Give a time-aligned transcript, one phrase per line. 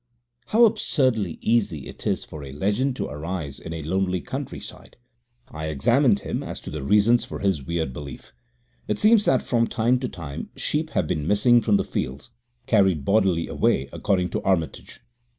[0.47, 4.97] How absurdly easy it is for a legend to arise in a lonely countryside!
[5.49, 8.33] I examined him as to the reasons for his weird belief.
[8.87, 12.31] It seems that from time to time sheep have been missing from the fields,
[12.65, 15.01] carried bodily away, according to Armitage.